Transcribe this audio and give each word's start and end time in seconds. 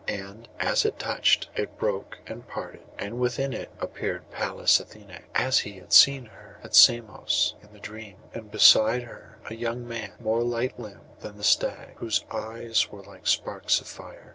And 0.07 0.47
as 0.59 0.83
it 0.83 0.97
touched, 0.97 1.49
it 1.55 1.77
broke, 1.77 2.17
and 2.25 2.47
parted, 2.47 2.81
and 2.97 3.19
within 3.19 3.53
it 3.53 3.69
appeared 3.79 4.31
Pallas 4.31 4.79
Athené, 4.81 5.21
as 5.35 5.59
he 5.59 5.73
had 5.73 5.93
seen 5.93 6.25
her 6.25 6.59
at 6.63 6.73
Samos 6.73 7.53
in 7.61 7.69
his 7.69 7.81
dream, 7.81 8.15
and 8.33 8.49
beside 8.49 9.03
her 9.03 9.37
a 9.47 9.53
young 9.53 9.87
man 9.87 10.13
more 10.19 10.41
light 10.43 10.79
limbed 10.79 11.17
than 11.19 11.37
the 11.37 11.43
stag, 11.43 11.97
whose 11.97 12.25
eyes 12.31 12.89
were 12.89 13.03
like 13.03 13.27
sparks 13.27 13.79
of 13.79 13.85
fire. 13.85 14.29